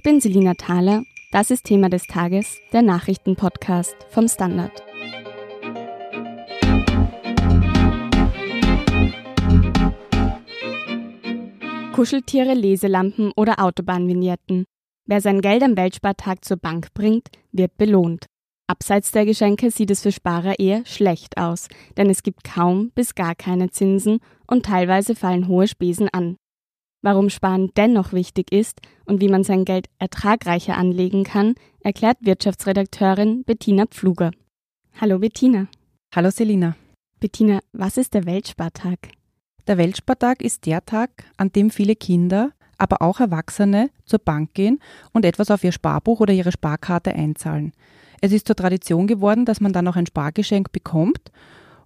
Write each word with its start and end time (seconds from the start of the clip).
Ich 0.00 0.02
bin 0.02 0.18
Selina 0.18 0.54
Thaler. 0.54 1.02
Das 1.30 1.50
ist 1.50 1.64
Thema 1.64 1.90
des 1.90 2.06
Tages, 2.06 2.56
der 2.72 2.80
Nachrichtenpodcast 2.80 3.94
vom 4.08 4.28
Standard. 4.28 4.82
Kuscheltiere, 11.92 12.54
Leselampen 12.54 13.30
oder 13.36 13.62
Autobahnvignetten. 13.62 14.64
Wer 15.04 15.20
sein 15.20 15.42
Geld 15.42 15.62
am 15.62 15.76
Weltspartag 15.76 16.46
zur 16.46 16.56
Bank 16.56 16.94
bringt, 16.94 17.28
wird 17.52 17.76
belohnt. 17.76 18.24
Abseits 18.68 19.12
der 19.12 19.26
Geschenke 19.26 19.70
sieht 19.70 19.90
es 19.90 20.00
für 20.00 20.12
Sparer 20.12 20.58
eher 20.58 20.86
schlecht 20.86 21.36
aus, 21.36 21.68
denn 21.98 22.08
es 22.08 22.22
gibt 22.22 22.42
kaum 22.42 22.90
bis 22.94 23.14
gar 23.14 23.34
keine 23.34 23.68
Zinsen 23.68 24.20
und 24.46 24.64
teilweise 24.64 25.14
fallen 25.14 25.46
hohe 25.46 25.68
Spesen 25.68 26.08
an. 26.08 26.36
Warum 27.02 27.30
Sparen 27.30 27.70
dennoch 27.78 28.12
wichtig 28.12 28.52
ist 28.52 28.82
und 29.06 29.22
wie 29.22 29.28
man 29.28 29.42
sein 29.42 29.64
Geld 29.64 29.86
ertragreicher 29.98 30.76
anlegen 30.76 31.24
kann, 31.24 31.54
erklärt 31.80 32.18
Wirtschaftsredakteurin 32.20 33.42
Bettina 33.44 33.86
Pfluger. 33.86 34.32
Hallo 35.00 35.18
Bettina. 35.18 35.68
Hallo 36.14 36.30
Selina. 36.30 36.76
Bettina, 37.18 37.60
was 37.72 37.96
ist 37.96 38.12
der 38.12 38.26
Weltspartag? 38.26 38.98
Der 39.66 39.78
Weltspartag 39.78 40.42
ist 40.42 40.66
der 40.66 40.84
Tag, 40.84 41.24
an 41.38 41.50
dem 41.52 41.70
viele 41.70 41.96
Kinder, 41.96 42.52
aber 42.76 43.00
auch 43.00 43.18
Erwachsene 43.18 43.88
zur 44.04 44.18
Bank 44.18 44.52
gehen 44.52 44.78
und 45.14 45.24
etwas 45.24 45.50
auf 45.50 45.64
ihr 45.64 45.72
Sparbuch 45.72 46.20
oder 46.20 46.34
ihre 46.34 46.52
Sparkarte 46.52 47.14
einzahlen. 47.14 47.72
Es 48.20 48.30
ist 48.30 48.46
zur 48.46 48.56
Tradition 48.56 49.06
geworden, 49.06 49.46
dass 49.46 49.62
man 49.62 49.72
dann 49.72 49.88
auch 49.88 49.96
ein 49.96 50.06
Spargeschenk 50.06 50.70
bekommt. 50.70 51.32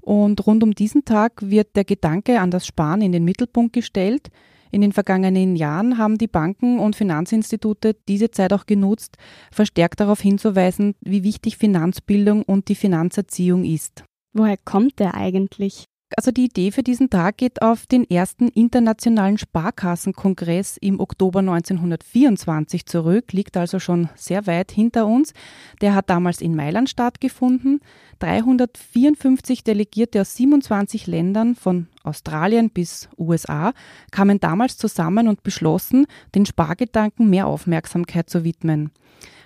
Und 0.01 0.45
rund 0.45 0.65
um 0.65 0.75
diesen 0.75 1.05
Tag 1.05 1.35
wird 1.41 1.77
der 1.77 1.85
Gedanke 1.85 2.41
an 2.41 2.51
das 2.51 2.67
Sparen 2.67 3.01
in 3.01 3.13
den 3.13 3.25
Mittelpunkt 3.25 3.73
gestellt. 3.73 4.31
In 4.75 4.81
den 4.81 4.91
vergangenen 4.91 5.55
Jahren 5.55 5.99
haben 5.99 6.19
die 6.19 6.27
Banken 6.27 6.81
und 6.81 6.97
Finanzinstitute 6.97 7.95
diese 8.09 8.33
Zeit 8.33 8.53
auch 8.53 8.67
genutzt, 8.67 9.19
verstärkt 9.53 10.01
darauf 10.01 10.21
hinzuweisen, 10.21 10.97
wie 11.01 11.23
wichtig 11.23 11.59
Finanzbildung 11.59 12.43
und 12.43 12.67
die 12.67 12.75
Finanzerziehung 12.75 13.65
ist. 13.65 14.03
Woher 14.33 14.57
kommt 14.57 14.99
der 14.99 15.15
eigentlich? 15.15 15.85
Also 16.17 16.31
die 16.31 16.45
Idee 16.45 16.71
für 16.71 16.85
diesen 16.85 17.11
Tag 17.11 17.39
geht 17.39 17.61
auf 17.61 17.87
den 17.87 18.09
ersten 18.09 18.49
internationalen 18.49 19.37
Sparkassenkongress 19.37 20.77
im 20.77 21.01
Oktober 21.01 21.41
1924 21.41 22.87
zurück, 22.87 23.33
liegt 23.33 23.57
also 23.57 23.81
schon 23.81 24.09
sehr 24.15 24.47
weit 24.47 24.71
hinter 24.71 25.07
uns. 25.07 25.33
Der 25.81 25.95
hat 25.95 26.11
damals 26.11 26.41
in 26.41 26.55
Mailand 26.55 26.89
stattgefunden. 26.89 27.81
354 28.21 29.65
Delegierte 29.65 30.21
aus 30.21 30.37
27 30.37 31.09
Ländern 31.09 31.57
von 31.57 31.89
Australien 32.05 32.71
bis 32.71 33.09
USA 33.19 33.73
kamen 34.13 34.39
damals 34.39 34.77
zusammen 34.77 35.27
und 35.27 35.43
beschlossen, 35.43 36.07
den 36.35 36.47
Spargedanken 36.47 37.29
mehr 37.29 37.49
Aufmerksamkeit 37.49 38.31
zu 38.31 38.45
widmen. 38.45 38.93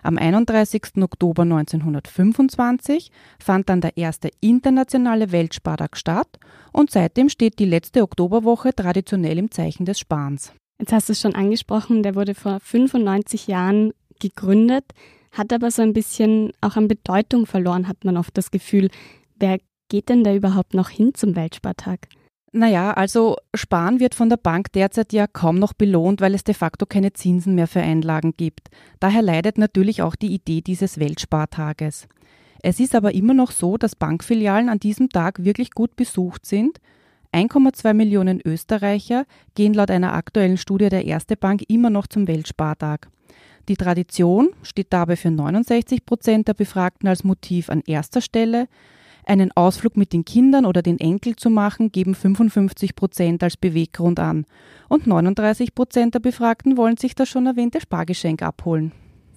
Am 0.02 0.18
31. 0.18 1.02
Oktober 1.02 1.42
1925 1.42 3.10
fand 3.38 3.68
dann 3.68 3.80
der 3.80 3.96
erste 3.96 4.30
internationale 4.40 5.32
Weltspartag 5.32 5.96
statt 5.96 6.38
und 6.72 6.90
seitdem 6.90 7.28
steht 7.28 7.58
die 7.58 7.64
letzte 7.64 8.02
Oktoberwoche 8.02 8.74
traditionell 8.74 9.38
im 9.38 9.50
Zeichen 9.50 9.84
des 9.84 9.98
Sparens. 9.98 10.52
Jetzt 10.78 10.92
hast 10.92 11.08
du 11.08 11.12
es 11.12 11.20
schon 11.20 11.34
angesprochen, 11.34 12.02
der 12.02 12.14
wurde 12.14 12.34
vor 12.34 12.60
95 12.60 13.48
Jahren 13.48 13.92
gegründet, 14.20 14.84
hat 15.32 15.52
aber 15.52 15.70
so 15.70 15.82
ein 15.82 15.92
bisschen 15.92 16.52
auch 16.60 16.76
an 16.76 16.88
Bedeutung 16.88 17.46
verloren, 17.46 17.88
hat 17.88 18.04
man 18.04 18.16
oft 18.16 18.36
das 18.36 18.50
Gefühl. 18.50 18.88
Wer 19.36 19.58
geht 19.88 20.08
denn 20.08 20.24
da 20.24 20.34
überhaupt 20.34 20.74
noch 20.74 20.88
hin 20.88 21.14
zum 21.14 21.34
Weltspartag? 21.34 22.08
Naja, 22.52 22.92
also 22.92 23.36
Sparen 23.54 24.00
wird 24.00 24.14
von 24.14 24.30
der 24.30 24.38
Bank 24.38 24.72
derzeit 24.72 25.12
ja 25.12 25.26
kaum 25.26 25.58
noch 25.58 25.74
belohnt, 25.74 26.20
weil 26.20 26.34
es 26.34 26.44
de 26.44 26.54
facto 26.54 26.86
keine 26.86 27.12
Zinsen 27.12 27.54
mehr 27.54 27.66
für 27.66 27.80
Einlagen 27.80 28.34
gibt. 28.36 28.70
Daher 29.00 29.22
leidet 29.22 29.58
natürlich 29.58 30.00
auch 30.02 30.16
die 30.16 30.32
Idee 30.32 30.62
dieses 30.62 30.98
Weltspartages. 30.98 32.08
Es 32.62 32.80
ist 32.80 32.94
aber 32.94 33.14
immer 33.14 33.34
noch 33.34 33.50
so, 33.50 33.76
dass 33.76 33.94
Bankfilialen 33.94 34.68
an 34.68 34.80
diesem 34.80 35.10
Tag 35.10 35.44
wirklich 35.44 35.72
gut 35.72 35.94
besucht 35.94 36.46
sind. 36.46 36.78
1,2 37.32 37.92
Millionen 37.92 38.40
Österreicher 38.42 39.26
gehen 39.54 39.74
laut 39.74 39.90
einer 39.90 40.14
aktuellen 40.14 40.56
Studie 40.56 40.88
der 40.88 41.04
Erste 41.04 41.36
Bank 41.36 41.62
immer 41.68 41.90
noch 41.90 42.06
zum 42.06 42.26
Weltspartag. 42.26 43.08
Die 43.68 43.76
Tradition 43.76 44.48
steht 44.62 44.92
dabei 44.94 45.16
für 45.16 45.30
69 45.30 46.06
Prozent 46.06 46.48
der 46.48 46.54
Befragten 46.54 47.06
als 47.06 47.22
Motiv 47.22 47.68
an 47.68 47.82
erster 47.86 48.22
Stelle. 48.22 48.66
Einen 49.28 49.52
Ausflug 49.54 49.98
mit 49.98 50.14
den 50.14 50.24
Kindern 50.24 50.64
oder 50.64 50.80
den 50.80 50.98
Enkel 50.98 51.36
zu 51.36 51.50
machen, 51.50 51.92
geben 51.92 52.14
55 52.14 52.96
Prozent 52.96 53.42
als 53.42 53.58
Beweggrund 53.58 54.18
an. 54.18 54.46
Und 54.88 55.06
39 55.06 55.74
Prozent 55.74 56.14
der 56.14 56.20
Befragten 56.20 56.78
wollen 56.78 56.96
sich 56.96 57.14
das 57.14 57.28
schon 57.28 57.44
erwähnte 57.44 57.78
Spargeschenk 57.78 58.40
abholen. 58.40 58.92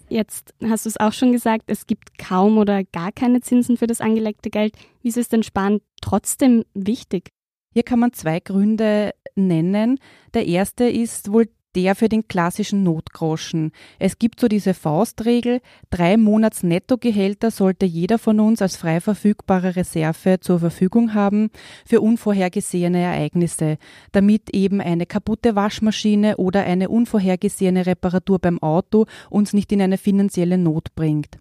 Jetzt 0.08 0.54
hast 0.64 0.86
du 0.86 0.90
es 0.90 0.98
auch 0.98 1.12
schon 1.12 1.34
gesagt, 1.34 1.64
es 1.68 1.88
gibt 1.88 2.18
kaum 2.18 2.58
oder 2.58 2.86
gar 2.86 3.12
keine 3.12 3.42
Zinsen 3.42 3.76
für 3.76 3.88
das 3.88 4.00
angelegte 4.00 4.50
Geld. 4.50 4.78
Wieso 5.02 5.20
ist 5.20 5.34
denn 5.34 5.44
Sparen 5.44 5.82
trotzdem 6.02 6.64
wichtig? 6.74 7.28
Hier 7.74 7.84
kann 7.84 8.00
man 8.00 8.14
zwei 8.14 8.40
Gründe 8.40 9.12
nennen. 9.36 10.00
Der 10.34 10.48
erste 10.48 10.86
ist 10.86 11.34
wohl 11.34 11.50
der 11.76 11.96
für 11.96 12.10
den 12.10 12.28
klassischen 12.28 12.84
Notgroschen. 12.84 13.72
Es 14.00 14.20
gibt 14.20 14.40
so 14.40 14.48
diese 14.48 14.74
Faustregel, 14.74 15.62
drei 15.90 16.18
Monats 16.18 16.64
Nettogehälter 16.64 17.52
sollte 17.52 17.86
jeder 17.86 18.18
von 18.18 18.40
uns 18.40 18.62
als 18.62 18.76
frei 18.76 19.00
verfügbare 19.00 19.76
Reserve 19.76 20.40
zur 20.40 20.60
Verfügung 20.60 21.14
haben 21.14 21.50
für 21.86 22.02
unvorhergesehene 22.02 23.00
Ereignisse, 23.00 23.78
damit 24.12 24.50
eben 24.54 24.82
eine 24.82 25.06
kaputte 25.06 25.56
Waschmaschine 25.56 26.38
oder 26.38 26.64
eine 26.64 26.90
unvorhergesehene 26.90 27.86
Reparatur 27.86 28.40
beim 28.40 28.62
Auto 28.62 29.06
uns 29.30 29.54
nicht 29.54 29.72
in 29.72 29.82
eine 29.82 29.98
finanzielle 29.98 30.58
Not 30.58 30.96
bringt. 30.96 31.38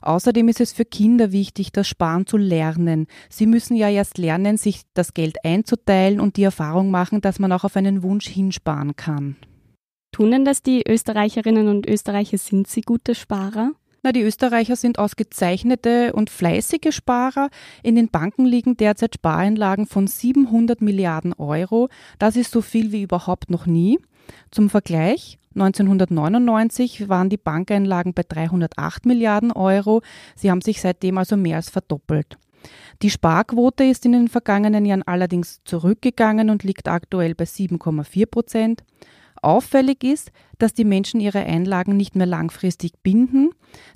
Außerdem 0.00 0.48
ist 0.48 0.60
es 0.60 0.72
für 0.72 0.84
Kinder 0.84 1.32
wichtig, 1.32 1.72
das 1.72 1.88
Sparen 1.88 2.26
zu 2.26 2.36
lernen. 2.36 3.06
Sie 3.28 3.46
müssen 3.46 3.76
ja 3.76 3.88
erst 3.90 4.18
lernen, 4.18 4.56
sich 4.56 4.82
das 4.94 5.14
Geld 5.14 5.44
einzuteilen 5.44 6.20
und 6.20 6.36
die 6.36 6.44
Erfahrung 6.44 6.90
machen, 6.90 7.20
dass 7.20 7.38
man 7.38 7.52
auch 7.52 7.64
auf 7.64 7.76
einen 7.76 8.02
Wunsch 8.02 8.28
hinsparen 8.28 8.96
kann. 8.96 9.36
Tun 10.18 10.32
denn 10.32 10.44
das 10.44 10.64
die 10.64 10.82
Österreicherinnen 10.84 11.68
und 11.68 11.86
Österreicher? 11.86 12.38
Sind 12.38 12.66
sie 12.66 12.80
gute 12.80 13.14
Sparer? 13.14 13.70
Na, 14.02 14.10
die 14.10 14.22
Österreicher 14.22 14.74
sind 14.74 14.98
ausgezeichnete 14.98 16.12
und 16.12 16.28
fleißige 16.28 16.92
Sparer. 16.92 17.50
In 17.84 17.94
den 17.94 18.08
Banken 18.08 18.44
liegen 18.44 18.76
derzeit 18.76 19.14
Spareinlagen 19.14 19.86
von 19.86 20.08
700 20.08 20.82
Milliarden 20.82 21.34
Euro. 21.34 21.88
Das 22.18 22.34
ist 22.34 22.50
so 22.50 22.62
viel 22.62 22.90
wie 22.90 23.04
überhaupt 23.04 23.48
noch 23.48 23.66
nie. 23.66 24.00
Zum 24.50 24.70
Vergleich, 24.70 25.38
1999 25.54 27.08
waren 27.08 27.28
die 27.28 27.36
Bankeinlagen 27.36 28.12
bei 28.12 28.24
308 28.28 29.06
Milliarden 29.06 29.52
Euro. 29.52 30.02
Sie 30.34 30.50
haben 30.50 30.62
sich 30.62 30.80
seitdem 30.80 31.16
also 31.16 31.36
mehr 31.36 31.58
als 31.58 31.70
verdoppelt. 31.70 32.38
Die 33.02 33.10
Sparquote 33.10 33.84
ist 33.84 34.04
in 34.04 34.10
den 34.10 34.26
vergangenen 34.26 34.84
Jahren 34.84 35.04
allerdings 35.04 35.62
zurückgegangen 35.62 36.50
und 36.50 36.64
liegt 36.64 36.88
aktuell 36.88 37.36
bei 37.36 37.44
7,4 37.44 38.26
Prozent. 38.26 38.82
Auffällig 39.42 40.04
ist, 40.04 40.30
dass 40.58 40.74
die 40.74 40.84
Menschen 40.84 41.20
ihre 41.20 41.40
Einlagen 41.40 41.96
nicht 41.96 42.16
mehr 42.16 42.26
langfristig 42.26 42.92
binden. 43.02 43.50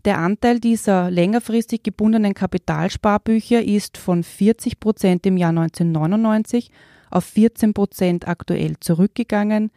Der 0.05 0.19
Anteil 0.19 0.61
dieser 0.61 1.11
längerfristig 1.11 1.83
gebundenen 1.83 2.35
Kapitalsparbücher 2.35 3.63
ist 3.63 3.99
von 3.99 4.23
40 4.23 4.81
Prozent 4.81 5.27
im 5.27 5.37
Jahr 5.37 5.51
1999 5.51 6.71
auf 7.11 7.25
14 7.25 7.75
Prozent 7.75 8.27
aktuell 8.27 8.79
zurückgegangen. 8.81 9.71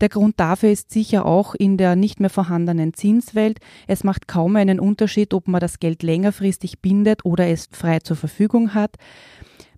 Der 0.00 0.08
Grund 0.08 0.40
dafür 0.40 0.70
ist 0.70 0.90
sicher 0.90 1.26
auch 1.26 1.54
in 1.54 1.76
der 1.76 1.94
nicht 1.96 2.18
mehr 2.18 2.30
vorhandenen 2.30 2.92
Zinswelt. 2.92 3.58
Es 3.86 4.04
macht 4.04 4.26
kaum 4.26 4.56
einen 4.56 4.80
Unterschied, 4.80 5.32
ob 5.32 5.46
man 5.48 5.60
das 5.60 5.78
Geld 5.78 6.02
längerfristig 6.02 6.80
bindet 6.80 7.24
oder 7.24 7.46
es 7.46 7.68
frei 7.70 8.00
zur 8.00 8.16
Verfügung 8.16 8.74
hat. 8.74 8.96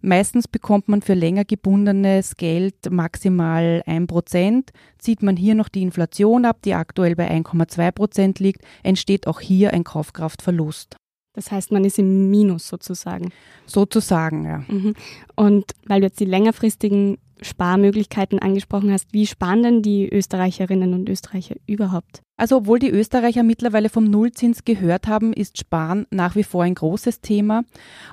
Meistens 0.05 0.49
bekommt 0.49 0.87
man 0.89 1.01
für 1.01 1.15
länger 1.15 1.47
gebundenes 1.47 2.37
Geld 2.37 2.91
maximal 2.91 3.83
1%. 3.87 4.65
Zieht 4.99 5.23
man 5.23 5.35
hier 5.35 5.55
noch 5.55 5.71
die 5.71 5.81
Inflation 5.81 6.45
ab, 6.45 6.59
die 6.63 6.75
aktuell 6.75 7.17
bei 7.17 7.31
1,2% 7.31 8.43
liegt, 8.43 8.61
entsteht 8.83 9.27
auch 9.27 9.41
hier 9.41 9.73
ein 9.73 9.83
Kaufkraftverlust. 9.83 10.97
Das 11.33 11.51
heißt, 11.51 11.73
man 11.73 11.87
ist 11.87 11.99
im 11.99 12.31
Minus 12.31 12.69
sozusagen. 12.69 13.33
Sozusagen, 13.65 14.45
ja. 14.45 14.59
Mhm. 14.69 14.95
Und 15.37 15.73
weil 15.87 16.01
du 16.01 16.09
jetzt 16.09 16.21
die 16.21 16.27
längerfristigen 16.27 17.17
Sparmöglichkeiten 17.45 18.39
angesprochen 18.39 18.93
hast, 18.93 19.13
wie 19.13 19.27
sparen 19.27 19.63
denn 19.63 19.83
die 19.83 20.09
Österreicherinnen 20.09 20.95
und 20.95 21.09
Österreicher 21.09 21.57
überhaupt? 21.67 22.23
Also 22.37 22.57
obwohl 22.57 22.81
die 22.81 22.91
Österreicher 22.91 23.45
mittlerweile 23.45 23.89
vom 23.89 24.05
Nullzins 24.05 24.65
gehört 24.65 25.07
haben, 25.07 25.33
ist 25.33 25.59
Sparen 25.59 26.07
nach 26.11 26.35
wie 26.35 26.43
vor 26.43 26.65
ein 26.65 26.75
großes 26.75 27.21
Thema. 27.21 27.63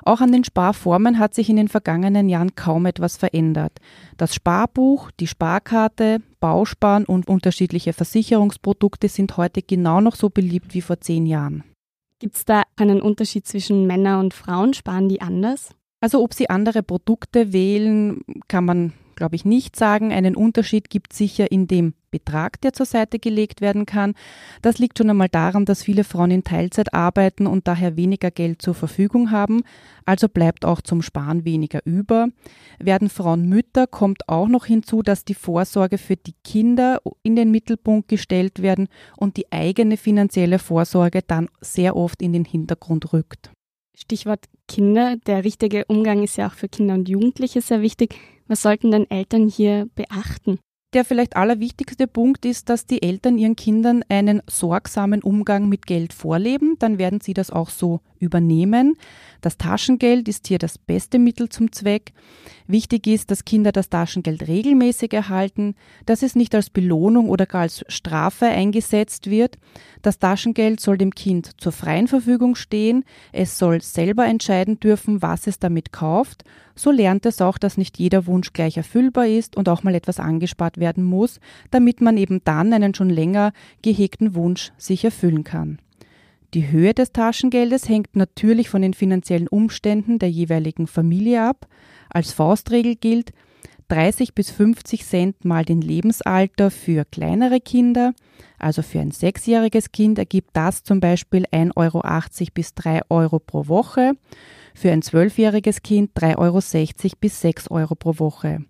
Auch 0.04 0.20
an 0.20 0.30
den 0.30 0.44
Sparformen 0.44 1.18
hat 1.18 1.34
sich 1.34 1.48
in 1.48 1.56
den 1.56 1.68
vergangenen 1.68 2.28
Jahren 2.28 2.54
kaum 2.54 2.86
etwas 2.86 3.16
verändert. 3.16 3.72
Das 4.18 4.34
Sparbuch, 4.34 5.10
die 5.18 5.26
Sparkarte, 5.26 6.20
Bausparen 6.38 7.04
und 7.04 7.26
unterschiedliche 7.28 7.92
Versicherungsprodukte 7.92 9.08
sind 9.08 9.36
heute 9.36 9.62
genau 9.62 10.00
noch 10.00 10.14
so 10.14 10.30
beliebt 10.30 10.74
wie 10.74 10.82
vor 10.82 11.00
zehn 11.00 11.26
Jahren. 11.26 11.64
Gibt 12.20 12.36
es 12.36 12.44
da 12.44 12.62
einen 12.76 13.02
Unterschied 13.02 13.48
zwischen 13.48 13.88
Männer 13.88 14.20
und 14.20 14.34
Frauen? 14.34 14.74
Sparen 14.74 15.08
die 15.08 15.20
anders? 15.20 15.70
Also 16.00 16.22
ob 16.22 16.34
sie 16.34 16.50
andere 16.50 16.84
Produkte 16.84 17.52
wählen, 17.52 18.22
kann 18.46 18.64
man 18.64 18.92
glaube 19.14 19.36
ich, 19.36 19.44
nicht 19.44 19.76
sagen. 19.76 20.12
Einen 20.12 20.36
Unterschied 20.36 20.90
gibt 20.90 21.12
sicher 21.12 21.50
in 21.50 21.66
dem 21.66 21.94
Betrag, 22.10 22.60
der 22.60 22.72
zur 22.72 22.86
Seite 22.86 23.18
gelegt 23.18 23.60
werden 23.60 23.86
kann. 23.86 24.14
Das 24.60 24.78
liegt 24.78 24.98
schon 24.98 25.10
einmal 25.10 25.28
daran, 25.28 25.64
dass 25.64 25.82
viele 25.82 26.04
Frauen 26.04 26.30
in 26.30 26.44
Teilzeit 26.44 26.94
arbeiten 26.94 27.46
und 27.46 27.66
daher 27.66 27.96
weniger 27.96 28.30
Geld 28.30 28.62
zur 28.62 28.74
Verfügung 28.74 29.30
haben. 29.30 29.62
Also 30.04 30.28
bleibt 30.28 30.64
auch 30.64 30.80
zum 30.80 31.02
Sparen 31.02 31.44
weniger 31.44 31.80
über. 31.84 32.28
Werden 32.78 33.08
Frauen 33.08 33.48
Mütter, 33.48 33.86
kommt 33.86 34.28
auch 34.28 34.48
noch 34.48 34.66
hinzu, 34.66 35.02
dass 35.02 35.24
die 35.24 35.34
Vorsorge 35.34 35.98
für 35.98 36.16
die 36.16 36.34
Kinder 36.44 37.00
in 37.22 37.34
den 37.34 37.50
Mittelpunkt 37.50 38.08
gestellt 38.08 38.62
werden 38.62 38.88
und 39.16 39.36
die 39.36 39.50
eigene 39.50 39.96
finanzielle 39.96 40.58
Vorsorge 40.58 41.22
dann 41.26 41.48
sehr 41.60 41.96
oft 41.96 42.22
in 42.22 42.32
den 42.32 42.44
Hintergrund 42.44 43.12
rückt. 43.12 43.50
Stichwort 43.94 44.46
Kinder. 44.68 45.16
Der 45.26 45.44
richtige 45.44 45.84
Umgang 45.86 46.22
ist 46.22 46.36
ja 46.36 46.48
auch 46.48 46.54
für 46.54 46.68
Kinder 46.68 46.94
und 46.94 47.08
Jugendliche 47.08 47.60
sehr 47.60 47.82
wichtig. 47.82 48.18
Was 48.52 48.60
sollten 48.60 48.90
denn 48.90 49.10
Eltern 49.10 49.48
hier 49.48 49.88
beachten? 49.94 50.58
Der 50.92 51.06
vielleicht 51.06 51.36
allerwichtigste 51.36 52.06
Punkt 52.06 52.44
ist, 52.44 52.68
dass 52.68 52.84
die 52.84 53.02
Eltern 53.02 53.38
ihren 53.38 53.56
Kindern 53.56 54.04
einen 54.10 54.42
sorgsamen 54.46 55.22
Umgang 55.22 55.70
mit 55.70 55.86
Geld 55.86 56.12
vorleben. 56.12 56.76
Dann 56.78 56.98
werden 56.98 57.22
sie 57.22 57.32
das 57.32 57.50
auch 57.50 57.70
so 57.70 58.02
übernehmen. 58.22 58.94
Das 59.42 59.58
Taschengeld 59.58 60.28
ist 60.28 60.46
hier 60.46 60.58
das 60.58 60.78
beste 60.78 61.18
Mittel 61.18 61.48
zum 61.48 61.72
Zweck. 61.72 62.12
Wichtig 62.66 63.06
ist, 63.08 63.30
dass 63.30 63.44
Kinder 63.44 63.72
das 63.72 63.90
Taschengeld 63.90 64.46
regelmäßig 64.46 65.12
erhalten, 65.12 65.74
dass 66.06 66.22
es 66.22 66.36
nicht 66.36 66.54
als 66.54 66.70
Belohnung 66.70 67.28
oder 67.28 67.44
gar 67.44 67.62
als 67.62 67.84
Strafe 67.88 68.46
eingesetzt 68.46 69.28
wird. 69.28 69.58
Das 70.00 70.18
Taschengeld 70.18 70.80
soll 70.80 70.96
dem 70.96 71.14
Kind 71.14 71.60
zur 71.60 71.72
freien 71.72 72.08
Verfügung 72.08 72.54
stehen. 72.54 73.04
Es 73.32 73.58
soll 73.58 73.82
selber 73.82 74.26
entscheiden 74.26 74.78
dürfen, 74.80 75.22
was 75.22 75.46
es 75.46 75.58
damit 75.58 75.92
kauft. 75.92 76.44
So 76.74 76.90
lernt 76.90 77.26
es 77.26 77.40
auch, 77.40 77.58
dass 77.58 77.76
nicht 77.76 77.98
jeder 77.98 78.26
Wunsch 78.26 78.52
gleich 78.52 78.76
erfüllbar 78.76 79.26
ist 79.26 79.56
und 79.56 79.68
auch 79.68 79.82
mal 79.82 79.94
etwas 79.94 80.20
angespart 80.20 80.78
werden 80.78 81.04
muss, 81.04 81.40
damit 81.70 82.00
man 82.00 82.16
eben 82.16 82.40
dann 82.44 82.72
einen 82.72 82.94
schon 82.94 83.10
länger 83.10 83.52
gehegten 83.82 84.34
Wunsch 84.34 84.72
sich 84.78 85.04
erfüllen 85.04 85.44
kann. 85.44 85.78
Die 86.54 86.70
Höhe 86.70 86.92
des 86.92 87.12
Taschengeldes 87.12 87.88
hängt 87.88 88.14
natürlich 88.14 88.68
von 88.68 88.82
den 88.82 88.92
finanziellen 88.92 89.48
Umständen 89.48 90.18
der 90.18 90.30
jeweiligen 90.30 90.86
Familie 90.86 91.42
ab. 91.42 91.66
Als 92.10 92.32
Faustregel 92.32 92.96
gilt 92.96 93.32
30 93.88 94.34
bis 94.34 94.50
50 94.50 95.06
Cent 95.06 95.44
mal 95.46 95.64
den 95.64 95.80
Lebensalter 95.80 96.70
für 96.70 97.06
kleinere 97.06 97.60
Kinder. 97.60 98.12
Also 98.58 98.82
für 98.82 99.00
ein 99.00 99.12
sechsjähriges 99.12 99.92
Kind 99.92 100.18
ergibt 100.18 100.50
das 100.52 100.82
zum 100.82 101.00
Beispiel 101.00 101.46
1,80 101.46 101.76
Euro 101.76 102.02
bis 102.52 102.74
3 102.74 103.00
Euro 103.08 103.38
pro 103.38 103.68
Woche. 103.68 104.12
Für 104.74 104.92
ein 104.92 105.02
zwölfjähriges 105.02 105.82
Kind 105.82 106.10
3,60 106.16 106.38
Euro 106.38 107.16
bis 107.18 107.40
6 107.40 107.70
Euro 107.70 107.94
pro 107.94 108.18
Woche. 108.18 108.64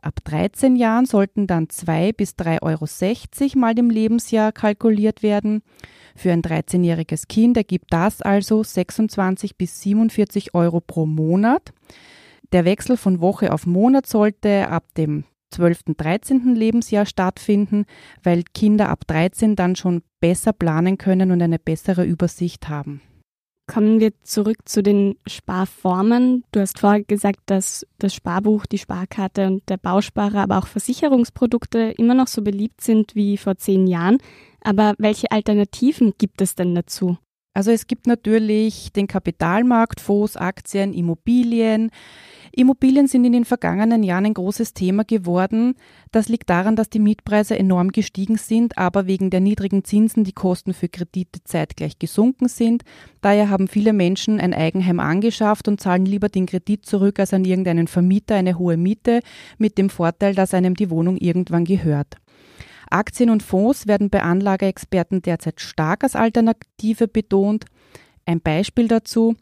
Ab 0.00 0.20
13 0.24 0.76
Jahren 0.76 1.06
sollten 1.06 1.46
dann 1.46 1.68
2 1.68 2.12
bis 2.12 2.32
3,60 2.32 2.62
Euro 2.62 3.58
mal 3.58 3.74
dem 3.74 3.90
Lebensjahr 3.90 4.52
kalkuliert 4.52 5.22
werden. 5.22 5.62
Für 6.14 6.32
ein 6.32 6.42
13-jähriges 6.42 7.28
Kind 7.28 7.56
ergibt 7.56 7.92
das 7.92 8.22
also 8.22 8.62
26 8.62 9.56
bis 9.56 9.80
47 9.80 10.54
Euro 10.54 10.80
pro 10.80 11.06
Monat. 11.06 11.72
Der 12.52 12.64
Wechsel 12.64 12.96
von 12.96 13.20
Woche 13.20 13.52
auf 13.52 13.66
Monat 13.66 14.06
sollte 14.06 14.68
ab 14.68 14.84
dem 14.96 15.24
12. 15.50 15.96
13. 15.96 16.54
Lebensjahr 16.54 17.06
stattfinden, 17.06 17.84
weil 18.22 18.42
Kinder 18.54 18.88
ab 18.88 19.06
13 19.06 19.56
dann 19.56 19.76
schon 19.76 20.02
besser 20.20 20.52
planen 20.52 20.98
können 20.98 21.30
und 21.30 21.42
eine 21.42 21.58
bessere 21.58 22.04
Übersicht 22.04 22.68
haben. 22.68 23.00
Kommen 23.68 24.00
wir 24.00 24.12
zurück 24.22 24.56
zu 24.64 24.82
den 24.82 25.16
Sparformen. 25.26 26.42
Du 26.52 26.60
hast 26.60 26.78
vorher 26.80 27.04
gesagt, 27.04 27.40
dass 27.46 27.86
das 27.98 28.14
Sparbuch, 28.14 28.64
die 28.64 28.78
Sparkarte 28.78 29.46
und 29.46 29.68
der 29.68 29.76
Bausparer, 29.76 30.40
aber 30.40 30.56
auch 30.56 30.66
Versicherungsprodukte 30.66 31.92
immer 31.98 32.14
noch 32.14 32.28
so 32.28 32.40
beliebt 32.40 32.80
sind 32.80 33.14
wie 33.14 33.36
vor 33.36 33.56
zehn 33.56 33.86
Jahren. 33.86 34.18
Aber 34.62 34.94
welche 34.98 35.30
Alternativen 35.30 36.14
gibt 36.16 36.40
es 36.40 36.54
denn 36.54 36.74
dazu? 36.74 37.18
Also 37.58 37.72
es 37.72 37.88
gibt 37.88 38.06
natürlich 38.06 38.92
den 38.92 39.08
Kapitalmarkt, 39.08 40.00
Fonds, 40.00 40.36
Aktien, 40.36 40.92
Immobilien. 40.92 41.90
Immobilien 42.52 43.08
sind 43.08 43.24
in 43.24 43.32
den 43.32 43.44
vergangenen 43.44 44.04
Jahren 44.04 44.26
ein 44.26 44.34
großes 44.34 44.74
Thema 44.74 45.02
geworden. 45.02 45.74
Das 46.12 46.28
liegt 46.28 46.48
daran, 46.50 46.76
dass 46.76 46.88
die 46.88 47.00
Mietpreise 47.00 47.58
enorm 47.58 47.90
gestiegen 47.90 48.36
sind, 48.36 48.78
aber 48.78 49.08
wegen 49.08 49.30
der 49.30 49.40
niedrigen 49.40 49.82
Zinsen 49.82 50.22
die 50.22 50.34
Kosten 50.34 50.72
für 50.72 50.88
Kredite 50.88 51.42
zeitgleich 51.42 51.98
gesunken 51.98 52.46
sind. 52.46 52.84
Daher 53.22 53.50
haben 53.50 53.66
viele 53.66 53.92
Menschen 53.92 54.38
ein 54.38 54.54
Eigenheim 54.54 55.00
angeschafft 55.00 55.66
und 55.66 55.80
zahlen 55.80 56.06
lieber 56.06 56.28
den 56.28 56.46
Kredit 56.46 56.86
zurück 56.86 57.18
als 57.18 57.34
an 57.34 57.44
irgendeinen 57.44 57.88
Vermieter 57.88 58.36
eine 58.36 58.56
hohe 58.56 58.76
Miete, 58.76 59.18
mit 59.58 59.78
dem 59.78 59.90
Vorteil, 59.90 60.36
dass 60.36 60.54
einem 60.54 60.74
die 60.74 60.90
Wohnung 60.90 61.16
irgendwann 61.16 61.64
gehört. 61.64 62.18
Aktien 62.90 63.30
und 63.30 63.42
Fonds 63.42 63.86
werden 63.86 64.10
bei 64.10 64.22
Anlageexperten 64.22 65.22
derzeit 65.22 65.60
stark 65.60 66.04
als 66.04 66.16
Alternative 66.16 67.08
betont. 67.08 67.64
Ein 68.26 68.40
Beispiel 68.40 68.88
dazu. 68.88 69.36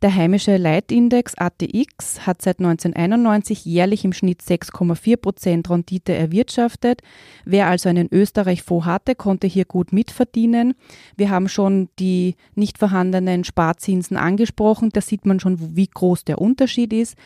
Der 0.00 0.14
heimische 0.14 0.56
Leitindex 0.58 1.34
ATX 1.36 2.24
hat 2.24 2.40
seit 2.40 2.60
1991 2.60 3.64
jährlich 3.64 4.04
im 4.04 4.12
Schnitt 4.12 4.42
6,4 4.42 5.16
Prozent 5.16 5.68
Rendite 5.68 6.14
erwirtschaftet. 6.14 7.02
Wer 7.44 7.66
also 7.66 7.88
einen 7.88 8.08
Österreich-Fonds 8.12 8.86
hatte, 8.86 9.16
konnte 9.16 9.48
hier 9.48 9.64
gut 9.64 9.92
mitverdienen. 9.92 10.74
Wir 11.16 11.30
haben 11.30 11.48
schon 11.48 11.88
die 11.98 12.36
nicht 12.54 12.78
vorhandenen 12.78 13.42
Sparzinsen 13.42 14.16
angesprochen. 14.16 14.90
Da 14.92 15.00
sieht 15.00 15.26
man 15.26 15.40
schon, 15.40 15.76
wie 15.76 15.88
groß 15.88 16.24
der 16.24 16.40
Unterschied 16.40 16.92
ist. 16.92 17.16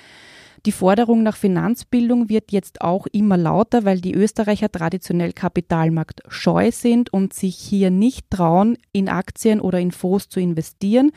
Die 0.65 0.73
Forderung 0.73 1.25
nach 1.25 1.37
Finanzbildung 1.37 2.29
wird 2.29 2.53
jetzt 2.53 2.83
auch 2.83 3.09
immer 3.09 3.37
lauter, 3.37 3.85
weil 3.85 4.01
die 4.01 4.15
Österreicher 4.15 4.71
traditionell 4.71 5.33
Kapitalmarkt 5.33 6.21
scheu 6.29 6.71
sind 6.71 7.13
und 7.13 7.35
sich 7.35 7.57
hier 7.57 7.91
nicht 7.91 8.31
trauen, 8.31 8.79
in 8.93 9.09
Aktien 9.09 9.61
oder 9.61 9.81
in 9.81 9.91
Fonds 9.91 10.29
zu 10.29 10.39
investieren. 10.39 11.11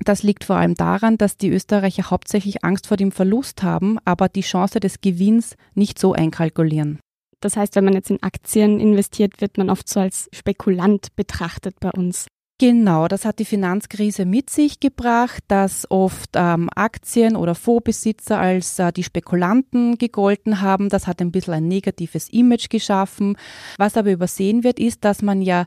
Das 0.00 0.22
liegt 0.22 0.44
vor 0.44 0.56
allem 0.56 0.74
daran, 0.74 1.18
dass 1.18 1.36
die 1.36 1.50
Österreicher 1.50 2.10
hauptsächlich 2.10 2.64
Angst 2.64 2.86
vor 2.86 2.96
dem 2.96 3.12
Verlust 3.12 3.62
haben, 3.62 3.98
aber 4.06 4.30
die 4.30 4.40
Chance 4.40 4.80
des 4.80 5.02
Gewinns 5.02 5.56
nicht 5.74 5.98
so 5.98 6.14
einkalkulieren. 6.14 7.00
Das 7.40 7.56
heißt, 7.56 7.76
wenn 7.76 7.84
man 7.84 7.94
jetzt 7.94 8.10
in 8.10 8.22
Aktien 8.22 8.80
investiert, 8.80 9.42
wird 9.42 9.58
man 9.58 9.68
oft 9.68 9.88
so 9.88 10.00
als 10.00 10.30
Spekulant 10.32 11.14
betrachtet 11.16 11.78
bei 11.80 11.90
uns. 11.90 12.28
Genau, 12.58 13.08
das 13.08 13.24
hat 13.24 13.40
die 13.40 13.44
Finanzkrise 13.44 14.24
mit 14.24 14.48
sich 14.48 14.78
gebracht, 14.78 15.42
dass 15.48 15.90
oft 15.90 16.30
ähm, 16.34 16.70
Aktien- 16.76 17.34
oder 17.34 17.56
Fondsbesitzer 17.56 18.38
als 18.38 18.78
äh, 18.78 18.92
die 18.92 19.02
Spekulanten 19.02 19.98
gegolten 19.98 20.60
haben. 20.60 20.88
Das 20.88 21.08
hat 21.08 21.20
ein 21.20 21.32
bisschen 21.32 21.54
ein 21.54 21.66
negatives 21.66 22.28
Image 22.28 22.70
geschaffen. 22.70 23.36
Was 23.78 23.96
aber 23.96 24.12
übersehen 24.12 24.62
wird, 24.62 24.78
ist, 24.78 25.04
dass 25.04 25.22
man 25.22 25.42
ja 25.42 25.66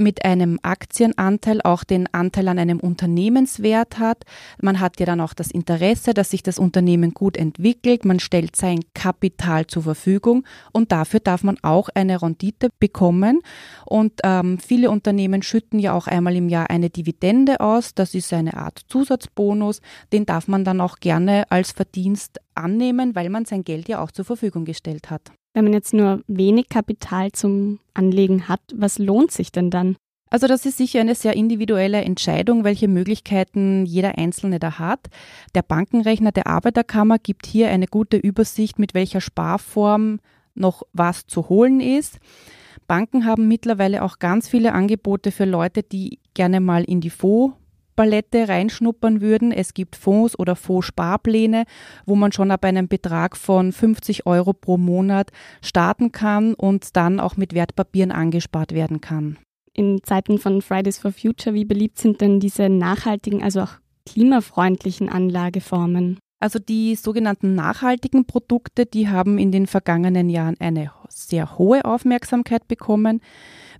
mit 0.00 0.24
einem 0.24 0.58
Aktienanteil 0.62 1.60
auch 1.62 1.84
den 1.84 2.12
Anteil 2.12 2.48
an 2.48 2.58
einem 2.58 2.80
Unternehmenswert 2.80 3.98
hat. 3.98 4.24
Man 4.60 4.80
hat 4.80 4.98
ja 4.98 5.06
dann 5.06 5.20
auch 5.20 5.34
das 5.34 5.50
Interesse, 5.50 6.14
dass 6.14 6.30
sich 6.30 6.42
das 6.42 6.58
Unternehmen 6.58 7.14
gut 7.14 7.36
entwickelt. 7.36 8.04
Man 8.04 8.20
stellt 8.20 8.56
sein 8.56 8.80
Kapital 8.94 9.66
zur 9.66 9.84
Verfügung 9.84 10.44
und 10.72 10.92
dafür 10.92 11.20
darf 11.20 11.44
man 11.44 11.58
auch 11.62 11.88
eine 11.94 12.22
Rendite 12.22 12.68
bekommen. 12.80 13.40
Und 13.86 14.20
ähm, 14.24 14.58
viele 14.58 14.90
Unternehmen 14.90 15.42
schütten 15.42 15.78
ja 15.78 15.92
auch 15.92 16.06
einmal 16.06 16.34
im 16.36 16.48
Jahr 16.48 16.70
eine 16.70 16.90
Dividende 16.90 17.60
aus. 17.60 17.94
Das 17.94 18.14
ist 18.14 18.32
eine 18.32 18.56
Art 18.56 18.80
Zusatzbonus. 18.88 19.80
Den 20.12 20.26
darf 20.26 20.48
man 20.48 20.64
dann 20.64 20.80
auch 20.80 20.98
gerne 20.98 21.44
als 21.50 21.72
Verdienst 21.72 22.40
annehmen, 22.54 23.14
weil 23.14 23.30
man 23.30 23.44
sein 23.44 23.64
Geld 23.64 23.88
ja 23.88 24.02
auch 24.02 24.10
zur 24.10 24.24
Verfügung 24.24 24.64
gestellt 24.64 25.10
hat. 25.10 25.32
Wenn 25.54 25.64
man 25.64 25.72
jetzt 25.72 25.94
nur 25.94 26.22
wenig 26.26 26.68
Kapital 26.68 27.30
zum 27.32 27.78
Anlegen 27.94 28.48
hat, 28.48 28.60
was 28.74 28.98
lohnt 28.98 29.30
sich 29.30 29.52
denn 29.52 29.70
dann? 29.70 29.96
Also 30.28 30.48
das 30.48 30.66
ist 30.66 30.78
sicher 30.78 31.00
eine 31.00 31.14
sehr 31.14 31.36
individuelle 31.36 32.02
Entscheidung, 32.02 32.64
welche 32.64 32.88
Möglichkeiten 32.88 33.86
jeder 33.86 34.18
Einzelne 34.18 34.58
da 34.58 34.80
hat. 34.80 35.08
Der 35.54 35.62
Bankenrechner 35.62 36.32
der 36.32 36.48
Arbeiterkammer 36.48 37.20
gibt 37.20 37.46
hier 37.46 37.68
eine 37.68 37.86
gute 37.86 38.16
Übersicht, 38.16 38.80
mit 38.80 38.94
welcher 38.94 39.20
Sparform 39.20 40.18
noch 40.56 40.82
was 40.92 41.28
zu 41.28 41.48
holen 41.48 41.80
ist. 41.80 42.18
Banken 42.88 43.24
haben 43.24 43.46
mittlerweile 43.46 44.02
auch 44.02 44.18
ganz 44.18 44.48
viele 44.48 44.72
Angebote 44.72 45.30
für 45.30 45.44
Leute, 45.44 45.84
die 45.84 46.18
gerne 46.34 46.60
mal 46.60 46.82
in 46.82 47.00
die 47.00 47.10
Fonds 47.10 47.54
Palette 47.96 48.48
reinschnuppern 48.48 49.20
würden. 49.20 49.52
Es 49.52 49.74
gibt 49.74 49.96
Fonds 49.96 50.38
oder 50.38 50.56
Fondssparpläne, 50.56 51.64
wo 52.06 52.16
man 52.16 52.32
schon 52.32 52.50
ab 52.50 52.64
einem 52.64 52.88
Betrag 52.88 53.36
von 53.36 53.72
50 53.72 54.26
Euro 54.26 54.52
pro 54.52 54.76
Monat 54.76 55.30
starten 55.62 56.12
kann 56.12 56.54
und 56.54 56.96
dann 56.96 57.20
auch 57.20 57.36
mit 57.36 57.54
Wertpapieren 57.54 58.12
angespart 58.12 58.72
werden 58.72 59.00
kann. 59.00 59.38
In 59.72 60.02
Zeiten 60.04 60.38
von 60.38 60.62
Fridays 60.62 60.98
for 60.98 61.12
Future, 61.12 61.54
wie 61.54 61.64
beliebt 61.64 61.98
sind 61.98 62.20
denn 62.20 62.38
diese 62.38 62.68
nachhaltigen, 62.68 63.42
also 63.42 63.62
auch 63.62 63.72
klimafreundlichen 64.06 65.08
Anlageformen? 65.08 66.18
Also 66.40 66.58
die 66.58 66.94
sogenannten 66.94 67.54
nachhaltigen 67.54 68.26
Produkte, 68.26 68.86
die 68.86 69.08
haben 69.08 69.38
in 69.38 69.50
den 69.50 69.66
vergangenen 69.66 70.28
Jahren 70.28 70.56
eine 70.58 70.90
sehr 71.08 71.58
hohe 71.58 71.84
Aufmerksamkeit 71.84 72.68
bekommen. 72.68 73.20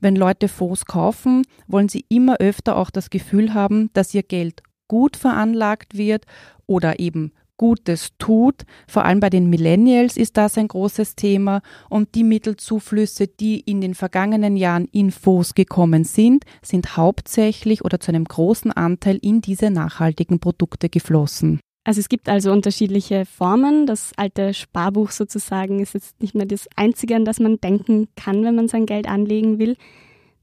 Wenn 0.00 0.16
Leute 0.16 0.48
Fonds 0.48 0.86
kaufen, 0.86 1.42
wollen 1.66 1.88
sie 1.88 2.04
immer 2.08 2.36
öfter 2.38 2.76
auch 2.76 2.90
das 2.90 3.10
Gefühl 3.10 3.54
haben, 3.54 3.90
dass 3.92 4.14
ihr 4.14 4.22
Geld 4.22 4.62
gut 4.88 5.16
veranlagt 5.16 5.96
wird 5.96 6.24
oder 6.66 7.00
eben 7.00 7.32
Gutes 7.56 8.10
tut. 8.18 8.62
Vor 8.88 9.04
allem 9.04 9.20
bei 9.20 9.30
den 9.30 9.48
Millennials 9.48 10.16
ist 10.16 10.36
das 10.36 10.58
ein 10.58 10.68
großes 10.68 11.14
Thema 11.14 11.62
und 11.88 12.14
die 12.14 12.24
Mittelzuflüsse, 12.24 13.28
die 13.28 13.60
in 13.60 13.80
den 13.80 13.94
vergangenen 13.94 14.56
Jahren 14.56 14.86
in 14.86 15.10
Fonds 15.10 15.54
gekommen 15.54 16.04
sind, 16.04 16.44
sind 16.62 16.96
hauptsächlich 16.96 17.84
oder 17.84 18.00
zu 18.00 18.10
einem 18.10 18.24
großen 18.24 18.72
Anteil 18.72 19.18
in 19.22 19.40
diese 19.40 19.70
nachhaltigen 19.70 20.40
Produkte 20.40 20.88
geflossen. 20.88 21.60
Also 21.84 22.00
es 22.00 22.08
gibt 22.08 22.30
also 22.30 22.50
unterschiedliche 22.50 23.26
Formen. 23.26 23.86
Das 23.86 24.12
alte 24.16 24.54
Sparbuch 24.54 25.10
sozusagen 25.10 25.80
ist 25.80 25.92
jetzt 25.92 26.20
nicht 26.20 26.34
mehr 26.34 26.46
das 26.46 26.66
Einzige, 26.76 27.14
an 27.14 27.26
das 27.26 27.40
man 27.40 27.60
denken 27.60 28.08
kann, 28.16 28.42
wenn 28.42 28.54
man 28.54 28.68
sein 28.68 28.86
Geld 28.86 29.06
anlegen 29.06 29.58
will. 29.58 29.76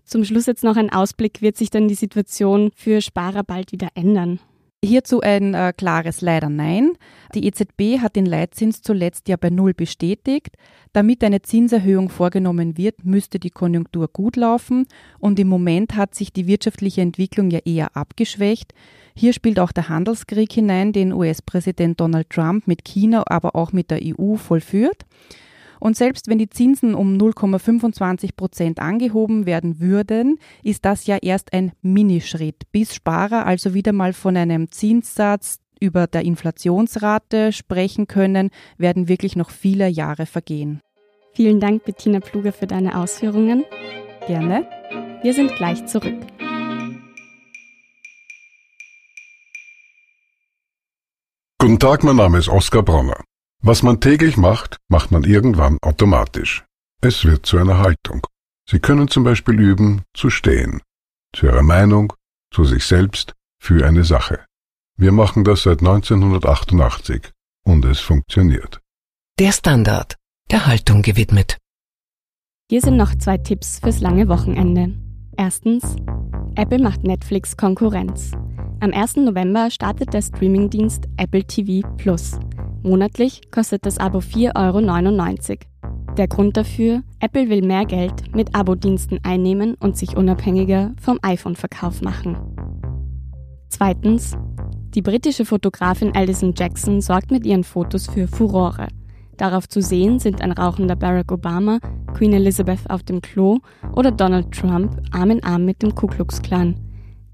Zum 0.05 0.23
Schluss 0.23 0.45
jetzt 0.45 0.63
noch 0.63 0.77
ein 0.77 0.91
Ausblick. 0.91 1.41
Wird 1.41 1.57
sich 1.57 1.71
dann 1.71 1.87
die 1.87 1.95
Situation 1.95 2.71
für 2.75 3.01
Sparer 3.01 3.43
bald 3.43 3.71
wieder 3.71 3.89
ändern? 3.95 4.39
Hierzu 4.83 5.21
ein 5.21 5.53
äh, 5.53 5.73
klares 5.77 6.21
Leider 6.21 6.49
Nein. 6.49 6.93
Die 7.35 7.45
EZB 7.45 7.99
hat 7.99 8.15
den 8.15 8.25
Leitzins 8.25 8.81
zuletzt 8.81 9.27
ja 9.27 9.37
bei 9.37 9.51
Null 9.51 9.75
bestätigt. 9.75 10.57
Damit 10.91 11.23
eine 11.23 11.43
Zinserhöhung 11.43 12.09
vorgenommen 12.09 12.77
wird, 12.77 13.05
müsste 13.05 13.39
die 13.39 13.51
Konjunktur 13.51 14.07
gut 14.11 14.35
laufen 14.35 14.87
und 15.19 15.39
im 15.39 15.47
Moment 15.47 15.95
hat 15.95 16.15
sich 16.15 16.33
die 16.33 16.47
wirtschaftliche 16.47 17.01
Entwicklung 17.01 17.51
ja 17.51 17.59
eher 17.63 17.95
abgeschwächt. 17.95 18.73
Hier 19.15 19.33
spielt 19.33 19.59
auch 19.59 19.71
der 19.71 19.89
Handelskrieg 19.89 20.51
hinein, 20.51 20.93
den 20.93 21.13
US-Präsident 21.13 21.99
Donald 21.99 22.29
Trump 22.29 22.67
mit 22.67 22.83
China, 22.83 23.23
aber 23.27 23.55
auch 23.55 23.71
mit 23.71 23.91
der 23.91 23.99
EU 24.01 24.35
vollführt. 24.35 25.05
Und 25.79 25.97
selbst 25.97 26.27
wenn 26.27 26.37
die 26.37 26.49
Zinsen 26.49 26.93
um 26.93 27.17
0,25 27.17 28.35
Prozent 28.35 28.79
angehoben 28.79 29.47
werden 29.47 29.79
würden, 29.79 30.37
ist 30.63 30.85
das 30.85 31.07
ja 31.07 31.17
erst 31.19 31.53
ein 31.53 31.71
Minischritt, 31.81 32.71
bis 32.71 32.93
Sparer 32.93 33.47
also 33.47 33.73
wieder 33.73 33.91
mal 33.91 34.13
von 34.13 34.37
einem 34.37 34.71
Zinssatz 34.71 35.57
über 35.79 36.05
der 36.05 36.21
Inflationsrate 36.21 37.51
sprechen 37.51 38.05
können, 38.05 38.51
werden 38.77 39.07
wirklich 39.07 39.35
noch 39.35 39.49
viele 39.49 39.87
Jahre 39.87 40.27
vergehen. 40.27 40.81
Vielen 41.33 41.59
Dank, 41.59 41.83
Bettina 41.83 42.19
Pluger, 42.19 42.53
für 42.53 42.67
deine 42.67 42.97
Ausführungen. 42.97 43.65
Gerne. 44.27 44.67
Wir 45.23 45.33
sind 45.33 45.55
gleich 45.55 45.87
zurück. 45.87 46.17
Guten 51.61 51.77
Tag, 51.77 52.03
mein 52.03 52.15
Name 52.15 52.39
ist 52.39 52.49
Oskar 52.49 52.81
Bronner. 52.81 53.23
Was 53.61 53.83
man 53.83 53.99
täglich 53.99 54.35
macht, 54.35 54.77
macht 54.89 55.11
man 55.11 55.23
irgendwann 55.23 55.77
automatisch. 55.83 56.65
Es 57.03 57.23
wird 57.23 57.45
zu 57.45 57.59
einer 57.59 57.77
Haltung. 57.77 58.25
Sie 58.67 58.79
können 58.79 59.07
zum 59.09 59.23
Beispiel 59.23 59.59
üben, 59.59 60.01
zu 60.15 60.31
stehen. 60.31 60.81
Zu 61.35 61.45
Ihrer 61.45 61.61
Meinung, 61.61 62.13
zu 62.51 62.63
sich 62.63 62.83
selbst, 62.85 63.33
für 63.59 63.85
eine 63.85 64.03
Sache. 64.03 64.43
Wir 64.97 65.11
machen 65.11 65.43
das 65.43 65.61
seit 65.61 65.81
1988 65.81 67.29
und 67.63 67.85
es 67.85 67.99
funktioniert. 67.99 68.79
Der 69.37 69.51
Standard, 69.51 70.15
der 70.49 70.65
Haltung 70.65 71.03
gewidmet. 71.03 71.59
Hier 72.71 72.81
sind 72.81 72.97
noch 72.97 73.13
zwei 73.13 73.37
Tipps 73.37 73.77
fürs 73.77 73.99
lange 73.99 74.27
Wochenende. 74.29 74.93
Erstens, 75.37 75.95
Apple 76.55 76.79
macht 76.79 77.03
Netflix 77.03 77.55
Konkurrenz. 77.55 78.31
Am 78.83 78.93
1. 78.93 79.17
November 79.17 79.69
startet 79.69 80.11
der 80.11 80.23
Streamingdienst 80.23 81.07
Apple 81.17 81.43
TV 81.43 81.87
Plus. 81.97 82.39
Monatlich 82.81 83.41
kostet 83.51 83.85
das 83.85 83.99
Abo 83.99 84.17
4,99 84.17 85.49
Euro. 85.51 86.15
Der 86.17 86.27
Grund 86.27 86.57
dafür, 86.57 87.03
Apple 87.19 87.47
will 87.49 87.61
mehr 87.61 87.85
Geld 87.85 88.35
mit 88.35 88.55
Abo-Diensten 88.55 89.19
einnehmen 89.21 89.75
und 89.75 89.97
sich 89.97 90.17
unabhängiger 90.17 90.93
vom 90.99 91.19
iPhone-Verkauf 91.21 92.01
machen. 92.01 92.35
Zweitens, 93.69 94.35
die 94.95 95.03
britische 95.03 95.45
Fotografin 95.45 96.15
Alison 96.15 96.55
Jackson 96.57 97.01
sorgt 97.01 97.29
mit 97.29 97.45
ihren 97.45 97.63
Fotos 97.63 98.07
für 98.07 98.27
Furore. 98.27 98.87
Darauf 99.37 99.69
zu 99.69 99.83
sehen 99.83 100.17
sind 100.17 100.41
ein 100.41 100.53
rauchender 100.53 100.95
Barack 100.95 101.31
Obama, 101.31 101.77
Queen 102.15 102.33
Elizabeth 102.33 102.89
auf 102.89 103.03
dem 103.03 103.21
Klo 103.21 103.59
oder 103.95 104.09
Donald 104.09 104.51
Trump 104.51 104.99
Arm 105.11 105.29
in 105.29 105.43
Arm 105.43 105.65
mit 105.65 105.83
dem 105.83 105.93
Ku 105.93 106.07
Klux 106.07 106.41
Klan. 106.41 106.90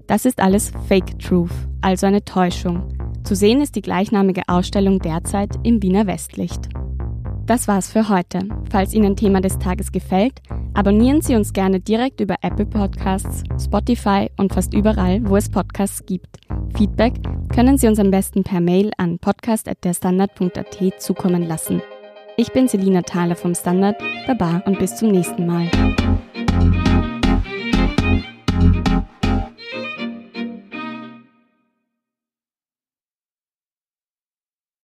Das 0.08 0.24
ist 0.24 0.40
alles 0.40 0.72
Fake 0.88 1.18
Truth, 1.18 1.52
also 1.82 2.06
eine 2.06 2.24
Täuschung. 2.24 2.88
Zu 3.24 3.36
sehen 3.36 3.60
ist 3.60 3.76
die 3.76 3.82
gleichnamige 3.82 4.42
Ausstellung 4.46 5.00
derzeit 5.00 5.50
im 5.62 5.82
Wiener 5.82 6.06
Westlicht. 6.06 6.70
Das 7.44 7.68
war's 7.68 7.92
für 7.92 8.08
heute. 8.08 8.40
Falls 8.70 8.94
Ihnen 8.94 9.16
Thema 9.16 9.42
des 9.42 9.58
Tages 9.58 9.92
gefällt, 9.92 10.40
abonnieren 10.72 11.20
Sie 11.20 11.36
uns 11.36 11.52
gerne 11.52 11.80
direkt 11.80 12.20
über 12.20 12.36
Apple 12.40 12.64
Podcasts, 12.64 13.42
Spotify 13.62 14.30
und 14.38 14.52
fast 14.52 14.72
überall, 14.72 15.20
wo 15.28 15.36
es 15.36 15.50
Podcasts 15.50 16.04
gibt. 16.06 16.38
Feedback 16.74 17.14
können 17.54 17.76
Sie 17.76 17.86
uns 17.86 17.98
am 17.98 18.10
besten 18.10 18.44
per 18.44 18.60
Mail 18.60 18.90
an 18.96 19.18
podcast.derstandard.at 19.18 21.02
zukommen 21.02 21.46
lassen. 21.46 21.82
Ich 22.38 22.52
bin 22.52 22.66
Selina 22.66 23.02
Thaler 23.02 23.36
vom 23.36 23.54
Standard. 23.54 23.96
Baba 24.26 24.62
und 24.64 24.78
bis 24.78 24.96
zum 24.96 25.10
nächsten 25.10 25.46
Mal. 25.46 25.70